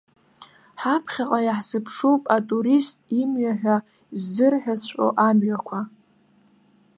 [0.81, 3.75] Ҳаԥхьаҟа иаҳзыԥшуп атурист имҩаҳәа
[4.19, 5.79] ззырҳәаҵәҟьо амҩақәа.